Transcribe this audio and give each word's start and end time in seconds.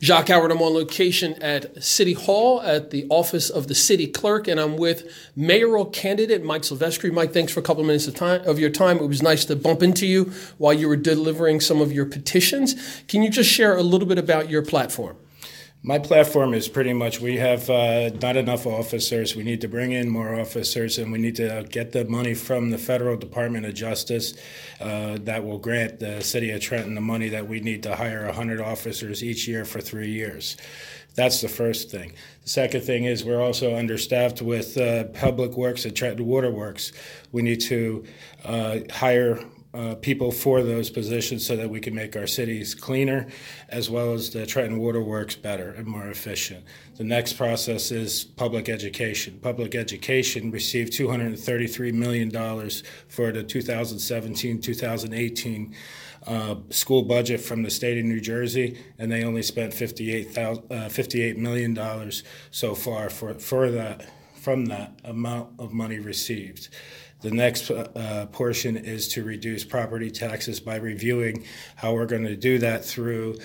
Jacques 0.00 0.28
Howard, 0.28 0.52
I'm 0.52 0.62
on 0.62 0.74
location 0.74 1.34
at 1.42 1.82
City 1.82 2.12
Hall 2.12 2.60
at 2.62 2.90
the 2.90 3.04
office 3.10 3.50
of 3.50 3.66
the 3.66 3.74
city 3.74 4.06
clerk, 4.06 4.46
and 4.46 4.60
I'm 4.60 4.76
with 4.76 5.12
mayoral 5.34 5.86
candidate 5.86 6.44
Mike 6.44 6.62
Silvestri. 6.62 7.12
Mike, 7.12 7.32
thanks 7.32 7.52
for 7.52 7.58
a 7.58 7.64
couple 7.64 7.80
of 7.80 7.88
minutes 7.88 8.06
of, 8.06 8.14
time, 8.14 8.40
of 8.46 8.60
your 8.60 8.70
time. 8.70 8.98
It 8.98 9.08
was 9.08 9.22
nice 9.22 9.44
to 9.46 9.56
bump 9.56 9.82
into 9.82 10.06
you 10.06 10.32
while 10.56 10.72
you 10.72 10.86
were 10.86 10.96
delivering 10.96 11.60
some 11.60 11.80
of 11.80 11.90
your 11.90 12.06
petitions. 12.06 13.02
Can 13.08 13.24
you 13.24 13.30
just 13.30 13.50
share 13.50 13.76
a 13.76 13.82
little 13.82 14.06
bit 14.06 14.18
about 14.18 14.48
your 14.48 14.62
platform? 14.62 15.16
My 15.82 16.00
platform 16.00 16.54
is 16.54 16.66
pretty 16.66 16.92
much 16.92 17.20
we 17.20 17.36
have 17.36 17.70
uh, 17.70 18.10
not 18.20 18.36
enough 18.36 18.66
officers. 18.66 19.36
We 19.36 19.44
need 19.44 19.60
to 19.60 19.68
bring 19.68 19.92
in 19.92 20.10
more 20.10 20.34
officers, 20.40 20.98
and 20.98 21.12
we 21.12 21.18
need 21.18 21.36
to 21.36 21.64
get 21.70 21.92
the 21.92 22.04
money 22.04 22.34
from 22.34 22.70
the 22.70 22.78
federal 22.78 23.16
Department 23.16 23.64
of 23.64 23.74
Justice 23.74 24.34
uh, 24.80 25.18
that 25.22 25.44
will 25.44 25.58
grant 25.58 26.00
the 26.00 26.20
city 26.20 26.50
of 26.50 26.60
Trenton 26.60 26.96
the 26.96 27.00
money 27.00 27.28
that 27.28 27.46
we 27.46 27.60
need 27.60 27.84
to 27.84 27.94
hire 27.94 28.26
100 28.26 28.60
officers 28.60 29.22
each 29.22 29.46
year 29.46 29.64
for 29.64 29.80
three 29.80 30.10
years. 30.10 30.56
That's 31.14 31.40
the 31.40 31.48
first 31.48 31.92
thing. 31.92 32.12
The 32.42 32.48
second 32.48 32.80
thing 32.80 33.04
is 33.04 33.24
we're 33.24 33.40
also 33.40 33.76
understaffed 33.76 34.42
with 34.42 34.76
uh, 34.76 35.04
public 35.04 35.56
works 35.56 35.84
and 35.84 35.94
Trenton 35.94 36.26
Water 36.26 36.50
Works. 36.50 36.90
We 37.30 37.42
need 37.42 37.60
to 37.62 38.04
uh, 38.44 38.80
hire 38.90 39.40
uh, 39.74 39.94
people 39.96 40.32
for 40.32 40.62
those 40.62 40.88
positions 40.88 41.46
so 41.46 41.54
that 41.54 41.68
we 41.68 41.78
can 41.78 41.94
make 41.94 42.16
our 42.16 42.26
cities 42.26 42.74
cleaner 42.74 43.26
as 43.68 43.90
well 43.90 44.14
as 44.14 44.30
the 44.30 44.46
Trenton 44.46 44.78
Water 44.78 45.02
Works 45.02 45.36
better 45.36 45.70
and 45.72 45.86
more 45.86 46.08
efficient. 46.08 46.64
The 46.96 47.04
next 47.04 47.34
process 47.34 47.90
is 47.90 48.24
public 48.24 48.68
education. 48.68 49.38
Public 49.42 49.74
education 49.74 50.50
received 50.50 50.92
$233 50.94 51.92
million 51.92 52.30
for 53.08 53.30
the 53.30 53.42
2017 53.42 54.60
2018 54.60 55.74
uh, 56.26 56.56
school 56.70 57.02
budget 57.02 57.40
from 57.40 57.62
the 57.62 57.70
state 57.70 57.98
of 57.98 58.04
New 58.04 58.20
Jersey, 58.20 58.78
and 58.98 59.10
they 59.10 59.24
only 59.24 59.42
spent 59.42 59.72
$58, 59.72 60.36
uh, 60.36 60.88
$58 60.88 61.36
million 61.36 62.10
so 62.50 62.74
far 62.74 63.08
for, 63.08 63.34
for 63.34 63.70
that, 63.70 64.06
from 64.34 64.66
that 64.66 64.98
amount 65.04 65.50
of 65.58 65.72
money 65.72 65.98
received. 65.98 66.68
The 67.20 67.30
next 67.32 67.70
uh, 67.70 68.26
portion 68.30 68.76
is 68.76 69.08
to 69.08 69.24
reduce 69.24 69.64
property 69.64 70.10
taxes 70.10 70.60
by 70.60 70.76
reviewing 70.76 71.44
how 71.74 71.94
we're 71.94 72.06
going 72.06 72.26
to 72.26 72.36
do 72.36 72.58
that 72.58 72.84
through 72.84 73.38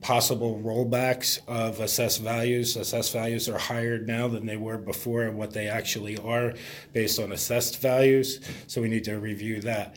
possible 0.00 0.60
rollbacks 0.64 1.38
of 1.46 1.78
assessed 1.78 2.22
values. 2.22 2.76
Assessed 2.76 3.12
values 3.12 3.48
are 3.48 3.58
higher 3.58 3.98
now 3.98 4.26
than 4.26 4.46
they 4.46 4.56
were 4.56 4.78
before 4.78 5.22
and 5.22 5.38
what 5.38 5.52
they 5.52 5.68
actually 5.68 6.16
are 6.18 6.54
based 6.92 7.20
on 7.20 7.32
assessed 7.32 7.80
values. 7.80 8.40
So 8.66 8.82
we 8.82 8.88
need 8.88 9.04
to 9.04 9.18
review 9.18 9.60
that. 9.60 9.96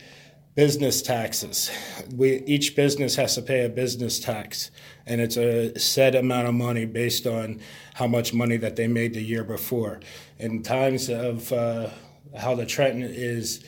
Business 0.54 1.02
taxes. 1.02 1.72
We, 2.14 2.36
each 2.46 2.76
business 2.76 3.16
has 3.16 3.34
to 3.34 3.42
pay 3.42 3.64
a 3.64 3.68
business 3.68 4.20
tax, 4.20 4.70
and 5.04 5.20
it's 5.20 5.36
a 5.36 5.76
set 5.76 6.14
amount 6.14 6.46
of 6.46 6.54
money 6.54 6.84
based 6.84 7.26
on 7.26 7.60
how 7.94 8.06
much 8.06 8.32
money 8.32 8.56
that 8.58 8.76
they 8.76 8.86
made 8.86 9.14
the 9.14 9.22
year 9.22 9.42
before. 9.42 9.98
In 10.38 10.62
times 10.62 11.08
of 11.08 11.52
uh, 11.52 11.88
how 12.36 12.54
the 12.54 12.66
Trenton 12.66 13.02
is 13.02 13.64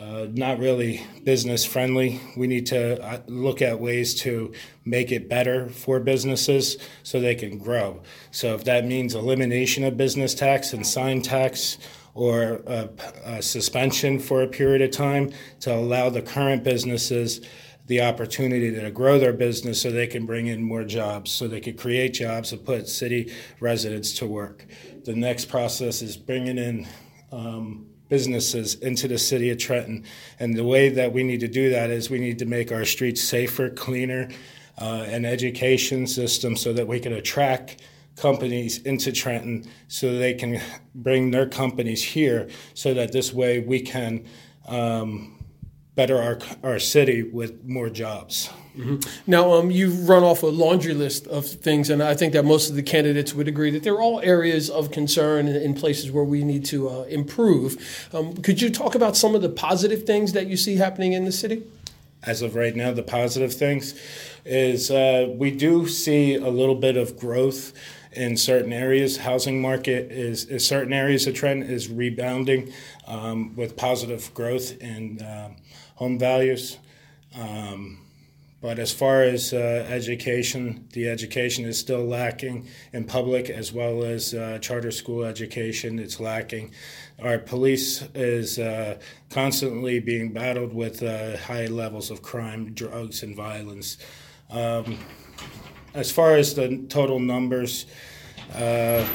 uh, 0.00 0.26
not 0.32 0.58
really 0.58 1.06
business 1.24 1.64
friendly. 1.64 2.20
We 2.36 2.46
need 2.46 2.66
to 2.66 3.02
uh, 3.04 3.20
look 3.26 3.60
at 3.60 3.78
ways 3.78 4.14
to 4.22 4.52
make 4.84 5.12
it 5.12 5.28
better 5.28 5.68
for 5.68 6.00
businesses 6.00 6.78
so 7.02 7.20
they 7.20 7.34
can 7.34 7.58
grow. 7.58 8.02
So 8.30 8.54
if 8.54 8.64
that 8.64 8.86
means 8.86 9.14
elimination 9.14 9.84
of 9.84 9.98
business 9.98 10.34
tax 10.34 10.72
and 10.72 10.86
sign 10.86 11.20
tax 11.20 11.76
or 12.14 12.62
a, 12.66 12.88
a 13.24 13.42
suspension 13.42 14.18
for 14.18 14.42
a 14.42 14.48
period 14.48 14.80
of 14.80 14.90
time 14.90 15.32
to 15.60 15.74
allow 15.74 16.08
the 16.08 16.22
current 16.22 16.64
businesses 16.64 17.42
the 17.86 18.00
opportunity 18.00 18.70
to 18.72 18.90
grow 18.92 19.18
their 19.18 19.32
business 19.32 19.82
so 19.82 19.90
they 19.90 20.06
can 20.06 20.24
bring 20.24 20.46
in 20.46 20.62
more 20.62 20.84
jobs, 20.84 21.32
so 21.32 21.48
they 21.48 21.60
can 21.60 21.76
create 21.76 22.14
jobs 22.14 22.52
and 22.52 22.64
put 22.64 22.88
city 22.88 23.32
residents 23.58 24.12
to 24.16 24.26
work. 24.26 24.64
The 25.04 25.14
next 25.14 25.46
process 25.46 26.00
is 26.00 26.16
bringing 26.16 26.56
in 26.56 26.86
um, 27.32 27.89
businesses 28.10 28.74
into 28.74 29.08
the 29.08 29.16
city 29.16 29.48
of 29.48 29.56
Trenton. 29.56 30.04
And 30.38 30.54
the 30.54 30.64
way 30.64 30.90
that 30.90 31.14
we 31.14 31.22
need 31.22 31.40
to 31.40 31.48
do 31.48 31.70
that 31.70 31.88
is 31.88 32.10
we 32.10 32.18
need 32.18 32.38
to 32.40 32.44
make 32.46 32.70
our 32.70 32.84
streets 32.84 33.22
safer, 33.22 33.70
cleaner, 33.70 34.28
uh, 34.76 35.06
an 35.08 35.24
education 35.24 36.06
system 36.06 36.56
so 36.56 36.74
that 36.74 36.86
we 36.86 37.00
can 37.00 37.14
attract 37.14 37.82
companies 38.16 38.82
into 38.82 39.12
Trenton 39.12 39.64
so 39.88 40.18
they 40.18 40.34
can 40.34 40.60
bring 40.94 41.30
their 41.30 41.46
companies 41.46 42.02
here 42.02 42.48
so 42.74 42.92
that 42.92 43.12
this 43.12 43.32
way 43.32 43.60
we 43.60 43.80
can 43.80 44.26
um, 44.66 45.39
better 46.00 46.22
our, 46.22 46.38
our 46.62 46.78
city 46.78 47.22
with 47.22 47.62
more 47.66 47.90
jobs. 47.90 48.48
Mm-hmm. 48.74 49.30
Now, 49.30 49.52
um, 49.52 49.70
you've 49.70 50.08
run 50.08 50.22
off 50.22 50.42
a 50.42 50.46
laundry 50.46 50.94
list 50.94 51.26
of 51.26 51.44
things, 51.44 51.90
and 51.90 52.02
I 52.02 52.14
think 52.14 52.32
that 52.32 52.46
most 52.46 52.70
of 52.70 52.76
the 52.76 52.82
candidates 52.82 53.34
would 53.34 53.48
agree 53.48 53.70
that 53.72 53.82
they're 53.82 54.00
all 54.00 54.18
areas 54.20 54.70
of 54.70 54.90
concern 54.90 55.46
in, 55.46 55.74
places 55.74 56.10
where 56.10 56.24
we 56.24 56.42
need 56.42 56.64
to 56.66 56.88
uh, 56.88 57.02
improve. 57.02 58.08
Um, 58.14 58.34
could 58.38 58.62
you 58.62 58.70
talk 58.70 58.94
about 58.94 59.14
some 59.14 59.34
of 59.34 59.42
the 59.42 59.50
positive 59.50 60.04
things 60.04 60.32
that 60.32 60.46
you 60.46 60.56
see 60.56 60.76
happening 60.76 61.12
in 61.12 61.26
the 61.26 61.32
city? 61.32 61.64
As 62.22 62.40
of 62.40 62.54
right 62.54 62.74
now, 62.74 62.92
the 62.92 63.02
positive 63.02 63.52
things 63.52 63.94
is 64.46 64.90
uh, 64.90 65.28
we 65.36 65.50
do 65.50 65.86
see 65.86 66.36
a 66.36 66.48
little 66.48 66.76
bit 66.76 66.96
of 66.96 67.18
growth 67.18 67.74
in 68.12 68.36
certain 68.36 68.72
areas. 68.72 69.18
Housing 69.18 69.60
market 69.60 70.10
is, 70.10 70.46
is 70.46 70.66
certain 70.66 70.92
areas 70.92 71.26
of 71.26 71.34
trend 71.34 71.64
is 71.64 71.88
rebounding 71.88 72.72
um, 73.06 73.54
with 73.56 73.76
positive 73.76 74.32
growth 74.34 74.80
in 74.80 75.20
uh, 75.22 75.50
home 75.96 76.18
values. 76.18 76.78
Um, 77.38 78.00
but 78.60 78.78
as 78.78 78.92
far 78.92 79.22
as 79.22 79.54
uh, 79.54 79.86
education, 79.88 80.86
the 80.92 81.08
education 81.08 81.64
is 81.64 81.78
still 81.78 82.04
lacking 82.04 82.68
in 82.92 83.04
public 83.04 83.48
as 83.48 83.72
well 83.72 84.04
as 84.04 84.34
uh, 84.34 84.58
charter 84.60 84.90
school 84.90 85.24
education. 85.24 85.98
It's 85.98 86.20
lacking. 86.20 86.72
Our 87.22 87.38
police 87.38 88.02
is 88.14 88.58
uh, 88.58 88.98
constantly 89.30 89.98
being 89.98 90.32
battled 90.32 90.74
with 90.74 91.02
uh, 91.02 91.38
high 91.38 91.66
levels 91.66 92.10
of 92.10 92.20
crime, 92.20 92.74
drugs, 92.74 93.22
and 93.22 93.34
violence. 93.34 93.96
Um, 94.50 94.98
as 95.94 96.10
far 96.10 96.36
as 96.36 96.54
the 96.54 96.78
total 96.88 97.18
numbers, 97.18 97.86
uh, 98.54 99.06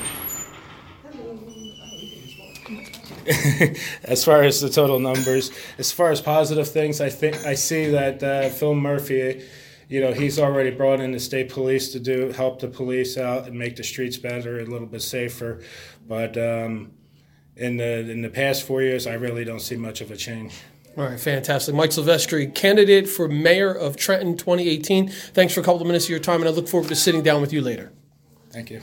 as 4.04 4.24
far 4.24 4.44
as 4.44 4.62
the 4.62 4.70
total 4.70 5.00
numbers, 5.00 5.52
as 5.78 5.92
far 5.92 6.12
as 6.12 6.22
positive 6.22 6.68
things, 6.68 7.02
I 7.02 7.10
think 7.10 7.46
I 7.46 7.56
see 7.56 7.88
that 7.92 8.22
uh, 8.22 8.50
Phil 8.50 8.76
Murphy, 8.76 9.44
you 9.90 10.02
know, 10.02 10.14
he's 10.14 10.40
already 10.40 10.72
brought 10.72 11.00
in 11.00 11.12
the 11.12 11.20
state 11.20 11.50
police 11.50 11.92
to 11.94 12.00
do 12.00 12.32
help 12.32 12.60
the 12.60 12.68
police 12.68 13.18
out 13.18 13.48
and 13.48 13.58
make 13.58 13.76
the 13.76 13.84
streets 13.84 14.18
better, 14.18 14.60
a 14.60 14.66
little 14.66 14.88
bit 14.88 15.02
safer. 15.02 15.62
But 16.08 16.38
um, 16.38 16.92
in 17.56 17.78
the 17.78 18.10
in 18.10 18.22
the 18.22 18.30
past 18.30 18.64
four 18.64 18.82
years, 18.82 19.08
I 19.08 19.14
really 19.14 19.44
don't 19.44 19.62
see 19.62 19.76
much 19.76 20.02
of 20.02 20.12
a 20.12 20.18
change. 20.18 20.54
All 20.98 21.04
right, 21.04 21.20
fantastic. 21.20 21.76
Mike 21.76 21.90
Silvestri, 21.90 22.54
candidate 22.54 23.10
for 23.10 23.28
mayor 23.28 23.74
of 23.74 23.98
Trenton 23.98 24.38
2018. 24.38 25.10
Thanks 25.10 25.54
for 25.54 25.60
a 25.60 25.64
couple 25.64 25.82
of 25.82 25.88
minutes 25.88 26.06
of 26.06 26.12
your 26.12 26.20
time, 26.20 26.40
and 26.40 26.48
I 26.48 26.52
look 26.52 26.70
forward 26.70 26.88
to 26.88 26.96
sitting 26.96 27.22
down 27.22 27.42
with 27.42 27.52
you 27.52 27.62
later. 27.62 27.92
Thank 28.52 28.70
you. 28.70 28.82